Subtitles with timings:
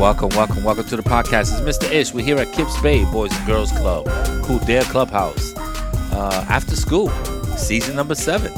[0.00, 1.52] Welcome, welcome, welcome to the podcast.
[1.52, 1.92] It's Mr.
[1.92, 2.14] Ish.
[2.14, 4.06] We're here at Kips Bay Boys and Girls Club,
[4.42, 5.54] Cool Dare Clubhouse.
[6.10, 7.10] Uh, after school,
[7.58, 8.50] season number seven.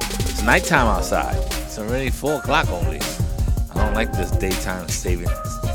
[0.00, 1.36] It's nighttime outside.
[1.64, 3.00] It's already four o'clock only.
[3.00, 5.26] I don't like this daytime saving,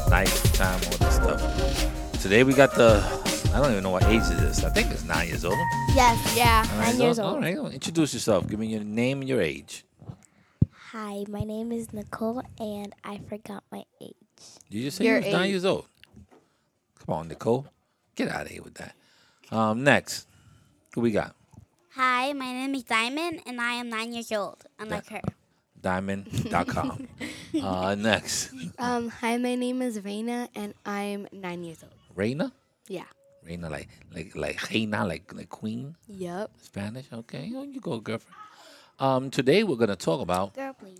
[0.09, 2.21] nighttime, all this stuff.
[2.21, 3.03] Today we got the,
[3.53, 4.63] I don't even know what age it is.
[4.63, 5.57] I think it's nine years old.
[5.93, 6.37] Yes.
[6.37, 6.65] Yeah.
[6.77, 7.35] Nine years old.
[7.35, 8.47] All right, introduce yourself.
[8.47, 9.83] Give me your name and your age.
[10.93, 14.24] Hi, my name is Nicole, and I forgot my age.
[14.69, 15.49] Did you just say Your you was nine age.
[15.51, 15.85] years old.
[17.05, 17.67] Come on, Nicole.
[18.15, 18.95] Get out of here with that.
[19.51, 20.27] Um, next,
[20.93, 21.35] who we got?
[21.95, 25.21] Hi, my name is Diamond, and I am nine years old, unlike her.
[25.81, 27.07] Diamond.com.
[27.63, 31.93] uh, next, Um, hi, my name is Reina, and I'm nine years old.
[32.15, 32.51] Reina.
[32.87, 33.03] Yeah.
[33.45, 36.49] Reina, like like like Reina, like like queen, Yep.
[36.61, 37.05] Spanish.
[37.13, 38.35] Okay, oh, you go, girlfriend.
[38.99, 40.97] Um, today we're gonna talk about Girl, please.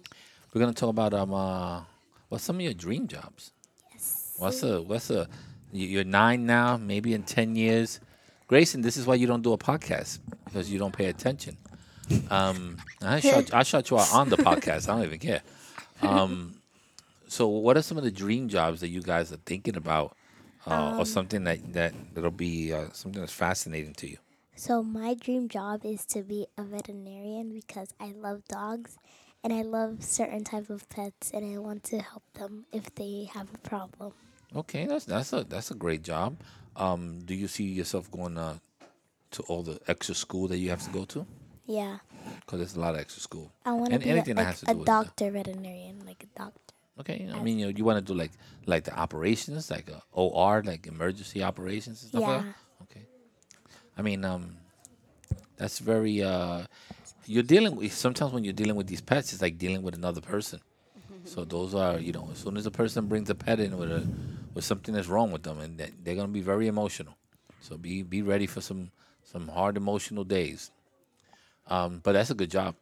[0.53, 1.81] we're gonna talk about um uh,
[2.29, 3.51] what's some of your dream jobs?
[3.93, 4.33] Yes.
[4.37, 5.27] What's a what's a
[5.71, 7.99] you- you're nine now, maybe in ten years.
[8.47, 11.57] Grayson, this is why you don't do a podcast because you don't pay attention.
[12.29, 14.87] Um, I shot I shut you out on the podcast.
[14.89, 15.41] I don't even care.
[16.01, 16.55] Um,
[17.27, 20.15] so what are some of the dream jobs that you guys are thinking about,
[20.67, 24.17] uh, or something that that that'll be uh, something that's fascinating to you?
[24.55, 28.97] So my dream job is to be a veterinarian because I love dogs,
[29.45, 33.29] and I love certain type of pets, and I want to help them if they
[33.35, 34.11] have a problem.
[34.55, 36.37] Okay, that's that's a that's a great job.
[36.75, 38.57] Um, do you see yourself going uh,
[39.31, 41.25] to all the extra school that you have to go to?
[41.67, 41.99] Yeah.
[42.39, 43.51] Because there's a lot of extra school.
[43.65, 45.31] I want to be a, anything that like has to a do with the- doctor
[45.31, 46.59] veterinarian, like a doctor.
[46.99, 48.31] Okay, I mean, you know, you want to do like
[48.65, 52.41] like the operations, like uh, OR, like emergency operations and stuff like Yeah.
[52.43, 52.55] that.
[52.83, 53.05] Okay,
[53.97, 54.57] I mean, um,
[55.57, 56.23] that's very.
[56.23, 56.63] Uh,
[57.27, 60.21] you're dealing with sometimes when you're dealing with these pets, it's like dealing with another
[60.21, 60.59] person.
[61.25, 63.91] So those are, you know, as soon as a person brings a pet in with
[63.91, 64.07] a
[64.53, 67.15] with something that's wrong with them, and that they're gonna be very emotional.
[67.61, 68.91] So be be ready for some
[69.23, 70.71] some hard emotional days.
[71.67, 72.75] Um, but that's a good job.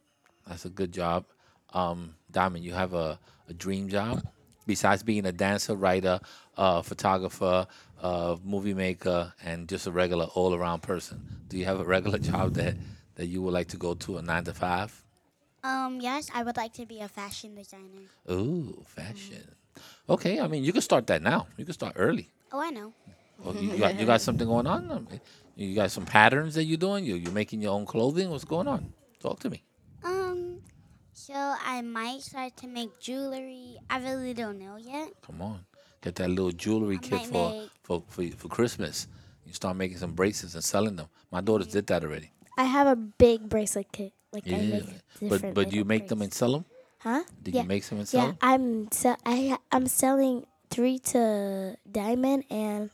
[0.46, 1.24] That's a good job.
[1.72, 3.18] Um, Diamond, you have a,
[3.48, 4.22] a dream job
[4.66, 6.20] besides being a dancer, writer,
[6.56, 7.66] uh, photographer,
[8.02, 11.22] uh, movie maker, and just a regular all around person.
[11.48, 12.76] Do you have a regular job that
[13.16, 15.02] that you would like to go to a nine to five?
[15.62, 18.08] Um, yes, I would like to be a fashion designer.
[18.30, 19.42] Ooh, fashion.
[20.08, 21.46] Okay, I mean you can start that now.
[21.56, 22.28] You can start early.
[22.52, 22.92] Oh, I know.
[23.44, 24.90] Oh, you got you got something going on?
[24.90, 25.20] I mean,
[25.56, 27.04] you got some patterns that you're doing.
[27.04, 28.30] You you making your own clothing?
[28.30, 28.92] What's going on?
[29.20, 29.62] Talk to me.
[30.04, 30.58] Um,
[31.12, 33.78] so I might start to make jewelry.
[33.90, 35.08] I really don't know yet.
[35.26, 35.64] Come on,
[36.02, 39.08] get that little jewelry I kit might for, make- for for for Christmas.
[39.46, 41.08] You start making some bracelets and selling them.
[41.32, 42.30] My daughters did that already.
[42.56, 44.12] I have a big bracelet kit.
[44.32, 44.84] Like I Yeah, make
[45.20, 46.64] but different but you little make them and sell them.
[46.98, 47.22] Huh?
[47.42, 47.62] Did yeah.
[47.62, 48.38] you make some and sell Yeah, them?
[48.42, 52.90] I'm se- I I'm selling three to Diamond and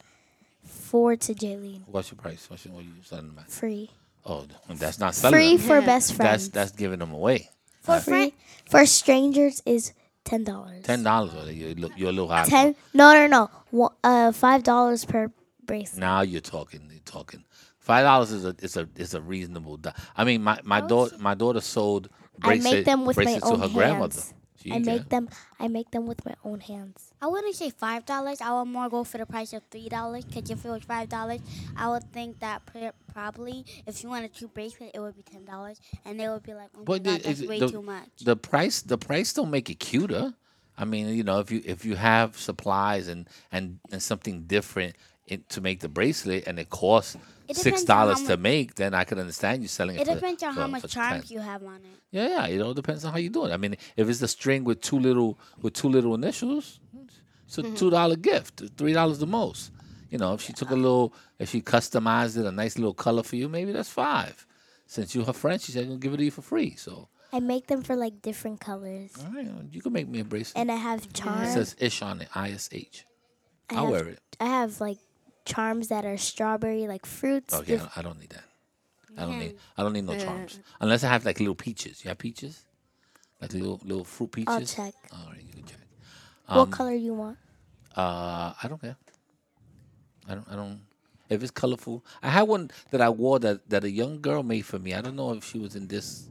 [0.65, 1.83] four to Jaylene.
[1.87, 2.49] What's your price?
[2.51, 3.49] What's your, what you selling them at?
[3.51, 3.91] Free.
[4.27, 5.67] Oh, that's not selling Free them.
[5.67, 6.49] for best friends.
[6.51, 7.49] that's that's giving them away.
[7.81, 8.35] for free
[8.69, 9.93] for strangers is
[10.25, 10.85] ten dollars.
[10.85, 11.33] Ten dollars.
[11.55, 12.45] You look you're a little high.
[12.45, 12.75] Ten?
[12.93, 13.91] No, no, no.
[14.05, 15.33] Uh, five dollars per
[15.65, 16.01] bracelet.
[16.01, 16.83] Now you're talking.
[16.91, 17.45] You're talking.
[17.81, 19.77] Five dollars is a is a is a reasonable.
[19.79, 22.09] Do- I mean, my my daughter my daughter sold
[22.43, 24.15] I make them with my bracelets own to her grandmother.
[24.21, 24.35] hands.
[24.63, 25.29] She I ain't make them.
[25.59, 27.13] I make them with my own hands.
[27.23, 28.43] I wouldn't say five dollars.
[28.43, 30.25] I would more go for the price of three dollars.
[30.33, 31.41] Cause if it was five dollars,
[31.77, 32.61] I would think that
[33.13, 36.53] probably if you wanted two bracelets, it would be ten dollars, and they would be
[36.55, 39.33] like, "Oh my But god, the- that's way the- too much." the price the price
[39.33, 40.35] don't make it cuter.
[40.77, 44.97] I mean, you know, if you if you have supplies and and, and something different
[45.27, 47.17] it, to make the bracelet and it costs
[47.57, 50.03] six depends on how dollars to make, then I could understand you selling it.
[50.03, 51.37] It for, depends on how for- much for charms 10.
[51.37, 52.01] you have on it.
[52.11, 52.47] Yeah, yeah.
[52.47, 53.53] It all depends on how you do it.
[53.53, 56.81] I mean, if it's a string with two little with two little initials,
[57.47, 57.75] it's a mm-hmm.
[57.75, 59.73] two dollar gift, three dollars the most.
[60.11, 63.23] You know, if she took a little, if she customized it, a nice little color
[63.23, 64.47] for you, maybe that's five.
[64.87, 67.09] Since you're her friend, she said, "I'm gonna give it to you for free." So,
[67.33, 70.61] I make them for like different colors, all right, you can make me a bracelet.
[70.61, 71.35] and I have charm.
[71.35, 71.53] It charms.
[71.55, 73.07] says Ish on it, I S H.
[73.69, 74.21] I I'll have, wear it.
[74.41, 74.99] I have like
[75.45, 77.55] charms that are strawberry, like fruits.
[77.55, 78.45] Oh yeah, I don't need that.
[79.17, 79.57] I don't need.
[79.77, 82.05] I don't need no charms unless I have like little peaches.
[82.05, 82.65] You have peaches,
[83.41, 84.55] like little little fruit peaches.
[84.55, 84.95] I'll check.
[85.13, 85.79] All right, you can check.
[86.47, 87.39] what color you want?
[87.97, 88.97] Uh, I don't care.
[90.29, 90.47] I don't.
[90.51, 90.81] I don't.
[91.29, 94.63] If it's colorful, I had one that I wore that that a young girl made
[94.63, 94.95] for me.
[94.95, 96.29] I don't know if she was in this.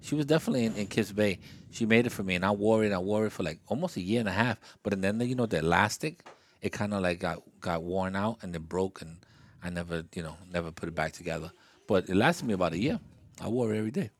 [0.00, 1.38] She was definitely in, in Kips Bay.
[1.70, 2.92] She made it for me, and I wore it.
[2.92, 4.58] I wore it for like almost a year and a half.
[4.82, 6.24] But then you know the elastic,
[6.62, 9.18] it kind of like got got worn out and it broke, and
[9.62, 11.50] I never you know never put it back together.
[11.86, 13.00] But it lasted me about a year.
[13.40, 14.10] I wore it every day.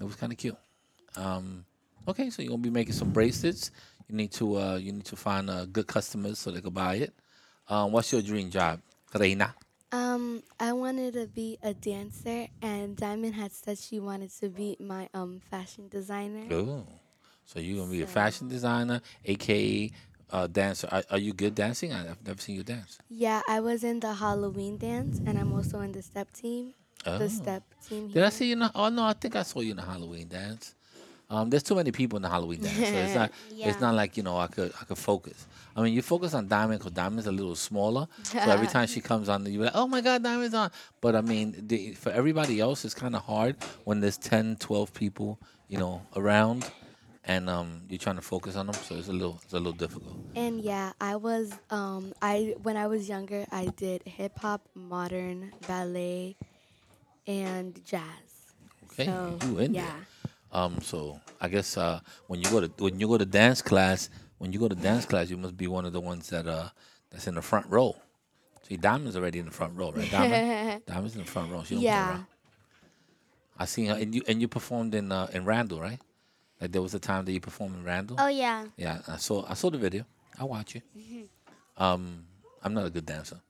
[0.00, 0.56] It was kind of cute.
[1.16, 1.64] Um,
[2.08, 3.70] okay, so you're gonna be making some bracelets.
[4.08, 6.96] You need to uh, you need to find uh, good customers so they can buy
[6.96, 7.14] it.
[7.68, 8.80] Um, what's your dream job,
[9.14, 9.54] Reina?
[9.92, 14.76] Um, I wanted to be a dancer, and Diamond had said she wanted to be
[14.80, 16.52] my um fashion designer.
[16.52, 16.84] Oh,
[17.44, 19.90] so you're gonna be a fashion designer, aka
[20.30, 20.88] uh, dancer.
[20.90, 21.92] Are, are you good dancing?
[21.92, 22.98] I- I've never seen you dance.
[23.08, 26.74] Yeah, I was in the Halloween dance, and I'm also in the step team.
[27.06, 27.18] Oh.
[27.18, 28.08] The step team.
[28.08, 28.52] Did I see you?
[28.54, 30.74] In the, oh no, I think I saw you in the Halloween dance.
[31.30, 33.30] Um, there's too many people in the Halloween dance, so it's not.
[33.52, 33.68] Yeah.
[33.70, 35.46] It's not like you know I could I could focus.
[35.76, 39.00] I mean, you focus on Diamond because Diamond's a little smaller, so every time she
[39.10, 40.70] comes on, you're like, oh my God, Diamond's on.
[41.00, 44.94] But I mean, the, for everybody else, it's kind of hard when there's 10, 12
[44.94, 46.70] people, you know, around,
[47.26, 48.74] and um, you're trying to focus on them.
[48.74, 50.16] So it's a little it's a little difficult.
[50.36, 55.52] And yeah, I was um I when I was younger, I did hip hop, modern,
[55.66, 56.36] ballet,
[57.26, 58.02] and jazz.
[58.92, 59.86] Okay, So, you in yeah.
[59.86, 60.06] there.
[60.52, 64.08] Um, so I guess uh, when you go to when you go to dance class,
[64.38, 66.68] when you go to dance class, you must be one of the ones that uh
[67.10, 67.96] that's in the front row.
[68.68, 70.10] See, Diamond's already in the front row, right?
[70.10, 71.62] Diamond, Diamond's in the front row.
[71.64, 72.18] She don't Yeah.
[73.58, 76.00] I seen her, and you and you performed in uh, in Randall, right?
[76.60, 78.16] Like there was a time that you performed in Randall.
[78.18, 78.64] Oh yeah.
[78.76, 80.04] Yeah, I saw I saw the video.
[80.38, 80.82] I watch it.
[81.76, 82.24] Um,
[82.62, 83.40] I'm not a good dancer.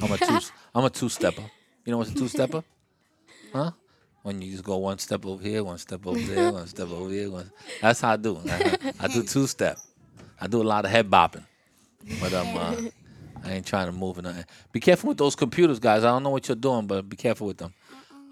[0.00, 0.38] I'm a two
[0.74, 1.44] I'm a two stepper.
[1.84, 2.62] You know what's a two stepper?
[3.52, 3.72] Huh?
[4.22, 7.10] When you just go one step over here, one step over there, one step over
[7.10, 7.30] here.
[7.30, 7.50] One,
[7.82, 8.40] that's how I do.
[8.48, 9.76] I, I do two step.
[10.40, 11.44] I do a lot of head bopping,
[12.18, 12.76] but um, uh,
[13.44, 14.46] I ain't trying to move or nothing.
[14.72, 16.02] Be careful with those computers, guys.
[16.02, 17.74] I don't know what you're doing, but be careful with them.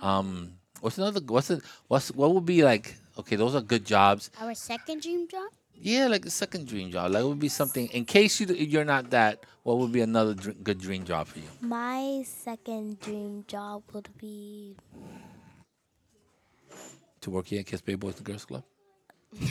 [0.00, 1.20] Um, what's another?
[1.20, 1.62] What's it?
[1.86, 2.96] What's what would be like?
[3.20, 4.30] Okay, those are good jobs.
[4.40, 5.50] Our second dream job.
[5.74, 7.12] Yeah, like a second dream job.
[7.12, 9.44] Like it would be something in case you you're not that.
[9.62, 11.50] What would be another dr- good dream job for you?
[11.60, 14.76] My second dream job would be
[17.20, 18.64] To work here at Kips Bay Boys and Girls Club.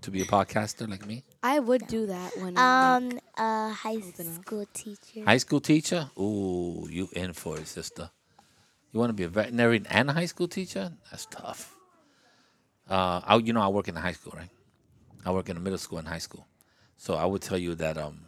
[0.00, 1.24] to be a podcaster like me.
[1.42, 4.42] I would do that when I'm um a high Open up.
[4.42, 5.24] school teacher.
[5.26, 6.08] High school teacher.
[6.18, 8.10] Ooh, you in for it, sister.
[8.92, 10.92] You want to be a veterinarian and a high school teacher?
[11.10, 11.76] That's tough.
[12.90, 14.50] Uh, I, you know, I work in the high school, right?
[15.24, 16.46] I work in the middle school and high school,
[16.96, 18.20] so I would tell you that um,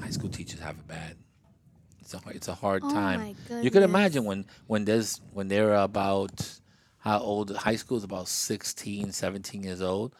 [0.00, 1.16] high school teachers have it bad.
[2.00, 3.20] It's a hard, it's a hard Oh time.
[3.20, 3.28] my
[3.62, 3.84] You can goodness.
[3.90, 6.60] imagine when when there's when they're about
[6.98, 10.14] how old high school is about 16, 17 years old.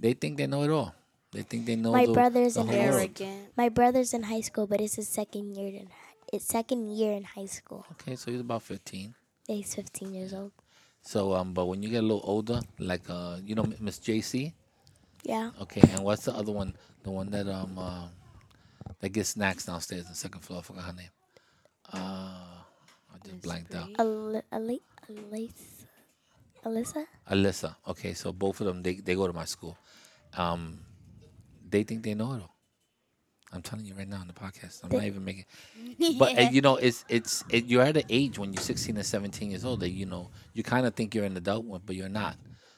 [0.00, 0.94] They think they know it all.
[1.32, 2.94] They think they know My the, brother's the in whole world.
[2.94, 3.48] arrogant.
[3.56, 5.88] My brother's in high school, but it's his second year in
[6.32, 7.86] it's second year in high school.
[7.92, 9.14] Okay, so he's about 15.
[9.46, 10.52] He's 15 years old.
[11.08, 14.52] So, um, but when you get a little older, like uh, you know, Miss JC.
[15.24, 15.52] Yeah.
[15.62, 16.76] Okay, and what's the other one?
[17.02, 18.08] The one that um uh,
[19.00, 20.58] that gets snacks downstairs on the second floor.
[20.58, 21.08] I forgot her name.
[21.90, 22.60] Uh,
[23.08, 23.86] I just blanked out.
[23.86, 23.96] Bree.
[23.98, 25.86] Ali- Ali- Alyssa.
[26.66, 27.06] Alyssa?
[27.30, 27.76] Alyssa.
[27.88, 29.78] Okay, so both of them they they go to my school.
[30.36, 30.80] Um,
[31.70, 32.54] they think they know it all.
[33.52, 34.84] I'm telling you right now on the podcast.
[34.84, 35.46] I'm not even making.
[36.18, 39.04] But uh, you know, it's it's it, you're at an age when you're 16 and
[39.06, 41.96] 17 years old that you know you kind of think you're an adult, one, but
[41.96, 42.36] you're not.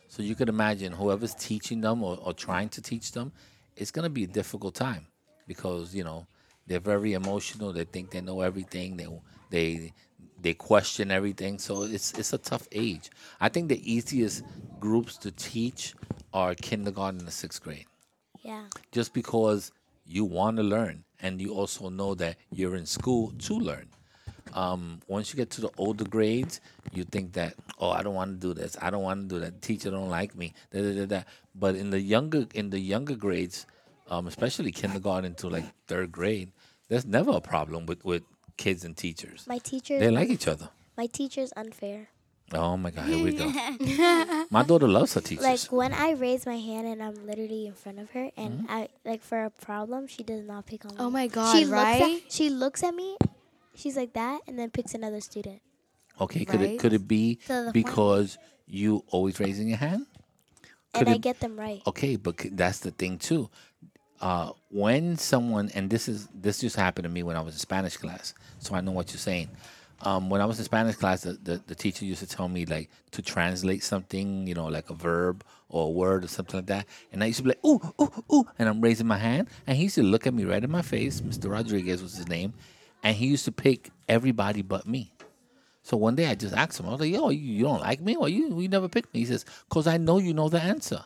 [0.09, 3.33] So you could imagine whoever's teaching them or, or trying to teach them,
[3.77, 5.07] it's gonna be a difficult time
[5.47, 6.27] because you know
[6.67, 7.73] they're very emotional.
[7.73, 8.97] They think they know everything.
[8.97, 9.09] They
[9.51, 9.93] they
[10.41, 11.59] they question everything.
[11.59, 13.11] So it's it's a tough age.
[13.41, 14.45] I think the easiest
[14.79, 15.95] groups to teach
[16.33, 17.87] are kindergarten and sixth grade
[18.43, 18.65] Yeah.
[18.93, 19.73] just because
[20.11, 23.89] you want to learn and you also know that you're in school to learn.
[24.53, 26.61] Um, once you get to the older grades,
[26.93, 28.77] you think that oh, I don't want to do this.
[28.83, 29.63] I don't want to do that.
[29.63, 30.55] Teacher don't like me.
[30.73, 31.23] Da, da, da, da.
[31.55, 33.67] But in the younger in the younger grades,
[34.11, 36.51] um, especially kindergarten to like third grade,
[36.89, 38.25] there's never a problem with with
[38.57, 39.47] kids and teachers.
[39.47, 40.69] My teacher They like each other.
[40.97, 42.09] my teacher's unfair.
[42.53, 43.47] Oh my God, here we go.
[44.51, 45.45] my daughter loves her teachers.
[45.45, 48.89] Like when I raise my hand and I'm literally in front of her and I
[49.05, 50.97] like for a problem, she does not pick on me.
[50.99, 52.01] Oh my god, she right?
[52.01, 53.17] looks at she looks at me,
[53.75, 55.63] she's like that, and then picks another student.
[56.21, 60.07] okay, could it could it be So the point- because you always raising your hand?
[60.93, 61.81] And Could I get them right.
[61.87, 63.49] Okay, but that's the thing too.
[64.21, 67.61] Uh, when someone and this is this just happened to me when I was in
[67.61, 69.51] Spanish class, so I know what you're saying.
[70.03, 72.65] Um, when I was in Spanish class, the, the, the teacher used to tell me
[72.65, 76.67] like to translate something, you know, like a verb or a word or something like
[76.67, 79.49] that, and I used to be like, ooh, ooh, ooh, and I'm raising my hand,
[79.67, 81.21] and he used to look at me right in my face.
[81.21, 81.51] Mr.
[81.51, 82.55] Rodriguez was his name,
[83.03, 85.13] and he used to pick everybody but me.
[85.83, 88.01] So one day I just asked him, I was like, yo, you, you don't like
[88.01, 88.17] me?
[88.17, 89.21] Well, you, you never picked me.
[89.21, 91.05] He says, because I know you know the answer.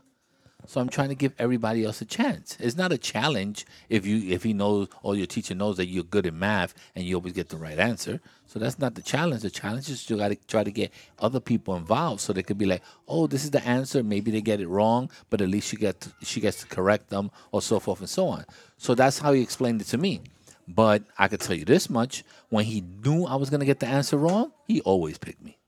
[0.67, 2.57] So I'm trying to give everybody else a chance.
[2.59, 6.05] It's not a challenge if you if he knows or your teacher knows that you're
[6.05, 8.21] good in math and you always get the right answer.
[8.47, 9.43] So that's not the challenge.
[9.43, 12.59] The challenge is you got to try to get other people involved so they could
[12.59, 14.03] be like, oh, this is the answer.
[14.03, 17.11] Maybe they get it wrong, but at least she get to, she gets to correct
[17.11, 18.45] them or so forth and so on.
[18.79, 20.23] So that's how he explained it to me.
[20.67, 23.87] But I could tell you this much: when he knew I was gonna get the
[23.87, 25.59] answer wrong, he always picked me.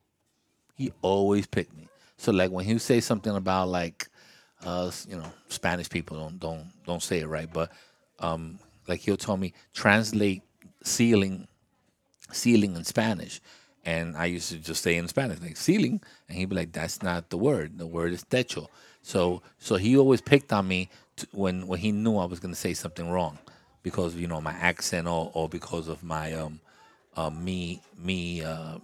[0.74, 1.88] He always picked me.
[2.16, 4.08] So like when he would say something about like,
[4.64, 7.70] uh, you know, Spanish people don't don't don't say it right, but
[8.20, 8.58] um,
[8.88, 10.42] like he'll tell me translate
[10.82, 11.46] ceiling,
[12.32, 13.40] ceiling in Spanish,
[13.84, 17.02] and I used to just say in Spanish like ceiling, and he'd be like, that's
[17.02, 17.78] not the word.
[17.78, 18.68] The word is techo.
[19.02, 22.54] So so he always picked on me to, when when he knew I was gonna
[22.54, 23.38] say something wrong,
[23.82, 26.60] because you know my accent or or because of my um,
[27.16, 28.42] uh, me me.
[28.42, 28.78] Uh,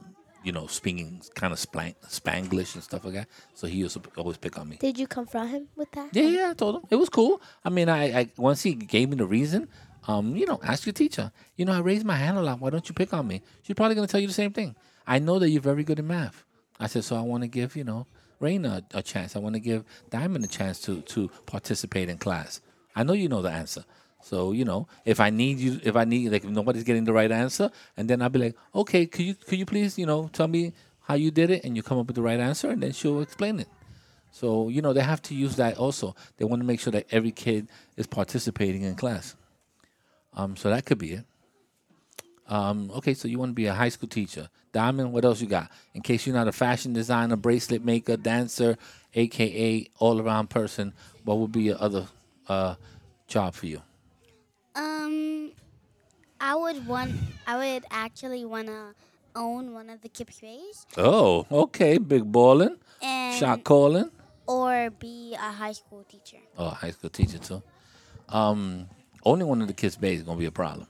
[0.44, 3.28] you know, speaking kind of splang, Spanglish and stuff like that.
[3.54, 4.76] So he used to always pick on me.
[4.76, 6.11] Did you confront him with that?
[6.12, 7.40] Yeah, yeah, I told him it was cool.
[7.64, 9.68] I mean, I, I once he gave me the reason,
[10.08, 11.32] um, you know, ask your teacher.
[11.56, 12.61] You know, I raised my hand a lot.
[12.61, 13.42] Why don't you pick on me?
[13.62, 14.75] She's probably gonna tell you the same thing.
[15.06, 16.44] I know that you're very good in math.
[16.78, 18.06] I said, so I want to give you know
[18.40, 19.37] Rain a, a chance.
[19.37, 22.61] I want to give Diamond a chance to to participate in class.
[22.94, 23.84] I know you know the answer.
[24.22, 27.12] So you know, if I need you, if I need like if nobody's getting the
[27.12, 30.30] right answer, and then I'll be like, okay, could you could you please you know
[30.32, 32.82] tell me how you did it, and you come up with the right answer, and
[32.82, 33.68] then she'll explain it.
[34.30, 36.14] So you know they have to use that also.
[36.36, 39.34] They want to make sure that every kid is participating in class.
[40.34, 41.24] Um, so that could be it.
[42.48, 45.12] Um, okay, so you want to be a high school teacher, Diamond.
[45.12, 45.70] What else you got?
[45.94, 48.76] In case you're not a fashion designer, bracelet maker, dancer,
[49.14, 50.92] aka all around person,
[51.24, 52.06] what would be your other
[52.48, 52.76] uh,
[53.26, 53.82] job for you?
[54.74, 55.52] Um,
[56.40, 57.12] I would want.
[57.46, 58.94] I would actually want to
[59.34, 64.10] own one of the Kips Bays Oh, okay, big ballin', and shot calling.
[64.46, 66.38] or be a high school teacher.
[66.58, 67.62] Oh, high school teacher too.
[68.28, 68.88] Um,
[69.24, 70.86] owning one of the Kips Bays is gonna be a problem.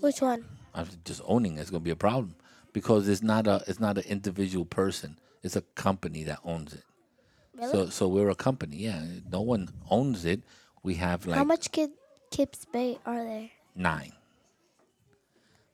[0.00, 0.44] Which one?
[0.74, 2.34] I'm just owning it's gonna be a problem
[2.72, 5.18] because it's not a it's not an individual person.
[5.42, 6.84] It's a company that owns it.
[7.56, 7.72] Really?
[7.72, 8.76] So so we're a company.
[8.76, 10.42] Yeah, no one owns it.
[10.82, 11.90] We have like How much kid
[12.38, 13.50] Kips Bay are there?
[13.74, 14.12] nine.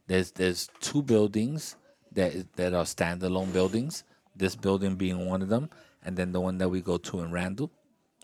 [0.06, 1.76] There's there's two buildings
[2.12, 4.02] that is- that are standalone buildings.
[4.34, 5.68] This building being one of them,
[6.02, 7.70] and then the one that we go to in Randall,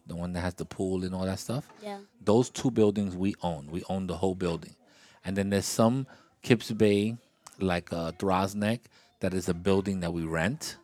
[0.07, 1.69] the one that has the pool and all that stuff.
[1.83, 1.99] Yeah.
[2.25, 3.71] Those two buildings we own.
[3.71, 4.75] We own the whole building,
[5.23, 6.07] and then there's some
[6.41, 7.19] Kips Bay,
[7.59, 8.81] like uh, Throggs Neck,
[9.21, 10.79] that is a building that we rent.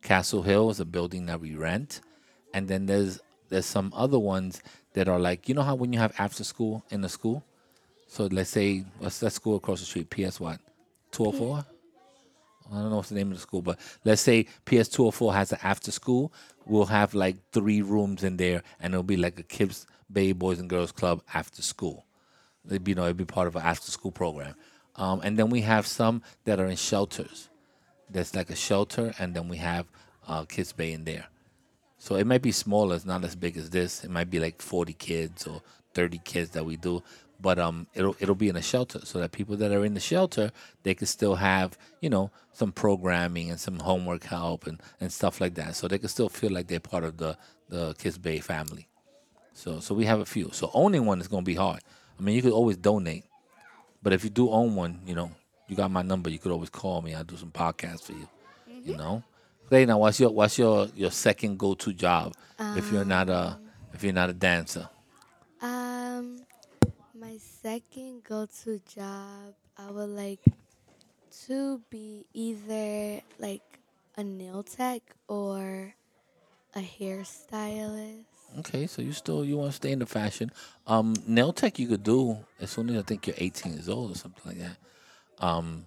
[0.00, 2.02] Castle Hill is a building that we rent,
[2.54, 4.62] and then there's there's some other ones
[4.94, 7.44] that are like you know how when you have after school in the school.
[8.08, 10.10] So let's say what's that school across the street?
[10.10, 10.60] PS what?
[11.10, 11.64] Two hundred four.
[12.72, 15.12] I don't know what's the name of the school, but let's say PS two hundred
[15.12, 16.32] four has an after school.
[16.66, 20.58] We'll have like three rooms in there, and it'll be like a Kips Bay Boys
[20.58, 22.06] and Girls Club after school.
[22.66, 24.54] It'd be, you know, it'd be part of an after school program.
[24.96, 27.50] Um, and then we have some that are in shelters.
[28.08, 29.86] There's like a shelter, and then we have
[30.26, 31.26] uh, Kips Bay in there.
[32.04, 32.96] So it might be smaller.
[32.96, 34.04] It's not as big as this.
[34.04, 35.62] It might be like 40 kids or
[35.94, 37.02] 30 kids that we do.
[37.40, 40.00] But um, it'll it'll be in a shelter so that people that are in the
[40.00, 45.10] shelter they can still have you know some programming and some homework help and, and
[45.10, 45.76] stuff like that.
[45.76, 47.38] So they can still feel like they're part of the
[47.70, 48.86] the Kips Bay family.
[49.54, 50.50] So so we have a few.
[50.52, 51.80] So owning one is gonna be hard.
[52.18, 53.24] I mean, you could always donate,
[54.02, 55.30] but if you do own one, you know,
[55.68, 56.28] you got my number.
[56.28, 57.14] You could always call me.
[57.14, 58.28] I'll do some podcasts for you.
[58.84, 59.22] You know.
[59.74, 62.32] Hey, now what's your what's your your second go to job
[62.76, 63.58] if you're not a
[63.92, 64.88] if you're not a dancer?
[65.60, 66.46] Um,
[67.12, 70.38] my second go-to job, I would like
[71.46, 73.80] to be either like
[74.16, 75.92] a nail tech or
[76.76, 78.26] a hairstylist.
[78.60, 80.52] Okay, so you still you want to stay in the fashion.
[80.86, 84.12] Um, nail tech you could do as soon as I think you're 18 years old
[84.12, 84.76] or something like that.
[85.44, 85.86] Um,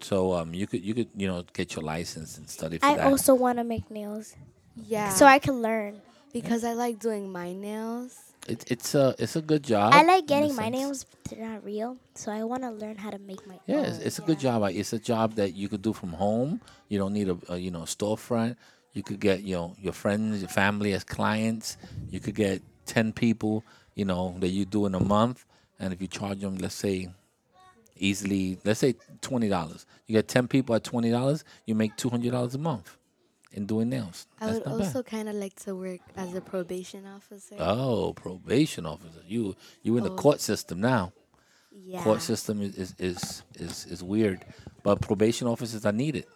[0.00, 2.96] so um, you could you could you know get your license and study for I
[2.96, 3.06] that.
[3.06, 4.34] also want to make nails
[4.76, 5.10] Yeah.
[5.10, 6.00] so I can learn.
[6.32, 8.18] because I like doing my nails.
[8.48, 9.92] It, it's a it's a good job.
[9.94, 10.76] I like getting my sense.
[10.76, 11.96] nails, but they're not real.
[12.14, 13.84] So I want to learn how to make my Yeah, own.
[13.86, 14.60] it's, it's a good job.
[14.62, 16.60] Like, It's a job that you could do from home.
[16.88, 18.54] You don't need a, a you know storefront.
[18.92, 21.76] You could get you know your friends, your family as clients.
[22.10, 23.64] You could get ten people,
[23.96, 25.44] you know, that you do in a month,
[25.80, 27.08] and if you charge them, let's say,
[27.98, 29.86] easily, let's say twenty dollars.
[30.06, 32.96] You get ten people at twenty dollars, you make two hundred dollars a month
[33.52, 34.26] in doing nails.
[34.40, 37.56] I That's would also kind of like to work as a probation officer.
[37.58, 39.20] Oh, probation officer.
[39.26, 40.16] You you in the Oh.
[40.16, 41.12] court system now.
[41.72, 42.02] yeah.
[42.02, 44.44] court system is is, is is is weird,
[44.82, 46.26] but probation officers are needed.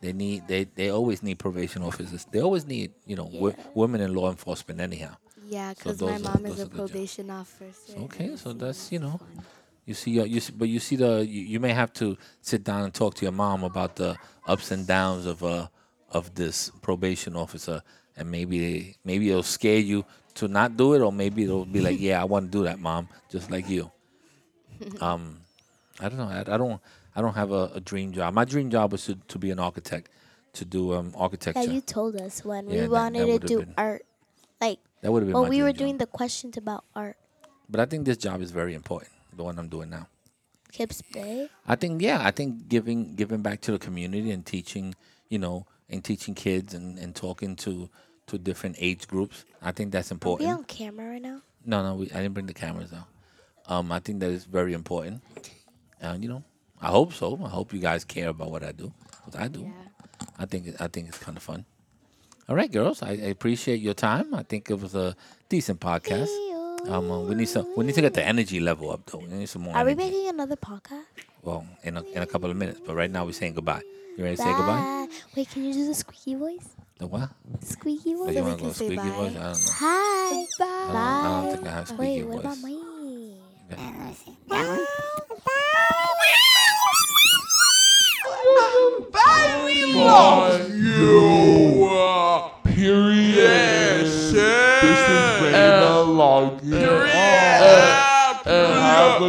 [0.00, 2.24] They need they they always need probation officers.
[2.30, 5.16] They always need you know wo- women in law enforcement anyhow.
[5.48, 7.96] Yeah, So because my those are- mom is a probation officer.
[8.06, 9.44] Okay, so that's you know, fun.
[9.88, 12.06] You see, uh, you see, but you see the you, you may have to
[12.42, 14.10] sit down and talk to your mom about the
[14.46, 15.66] ups and downs of uh
[16.18, 17.82] of this probation officer,
[18.16, 20.04] and maybe maybe it'll scare you
[20.34, 22.78] to not do it, or maybe it'll be like, yeah, I want to do that,
[22.78, 23.90] mom, just like you.
[25.00, 25.40] Um,
[26.00, 26.28] I don't know.
[26.28, 26.80] I, I don't.
[27.16, 28.32] I don't have a, a dream job.
[28.34, 30.08] My dream job was to, to be an architect,
[30.52, 31.62] to do um architecture.
[31.64, 34.04] Yeah, you told us when Yeah, we wanted that to do been- art.
[34.60, 35.78] Like that would have been my we were job.
[35.82, 37.16] doing the questions about art.
[37.68, 39.10] But I think this job is very important.
[39.36, 40.08] The one I'm doing now.
[40.72, 41.48] Kips Bay.
[41.66, 44.94] I think yeah, I think giving giving back to the community and teaching,
[45.28, 47.88] you know, and teaching kids and, and talking to
[48.26, 49.44] to different age groups.
[49.62, 51.40] I think that's Are we on camera right now?
[51.64, 53.06] No, no, we, I didn't bring the cameras out.
[53.66, 55.22] Um, I think that is very important.
[56.00, 56.42] And you know,
[56.80, 57.38] I hope so.
[57.44, 58.92] I hope you guys care about what I do.
[59.24, 59.60] 'cause I do.
[59.60, 59.72] Yeah.
[60.38, 61.64] I think I think it's kind of fun.
[62.48, 63.02] All right, girls.
[63.02, 64.34] I, I appreciate your time.
[64.34, 65.14] I think it was a
[65.48, 66.28] decent podcast.
[66.86, 67.66] Um, uh, we need some.
[67.76, 69.18] We need to get the energy level up though.
[69.18, 69.76] We need some more.
[69.76, 70.10] Are we energy.
[70.10, 71.04] making another podcast?
[71.42, 72.80] Well, in a, in a couple of minutes.
[72.84, 73.82] But right now we're saying goodbye.
[74.16, 75.06] You ready to say goodbye?
[75.36, 76.68] Wait, can you do the squeaky voice?
[76.98, 77.30] The what?
[77.62, 78.20] Squeaky voice.
[78.20, 78.36] Oh, voice.
[78.36, 79.10] you we want to can go say squeaky bye.
[79.10, 79.18] voice?
[79.18, 79.54] I don't know.
[79.74, 80.28] Hi.
[80.28, 80.98] I don't, I
[81.44, 82.34] don't think I have squeaky Wait, voice.
[82.34, 82.76] what about me?
[83.70, 84.16] Period.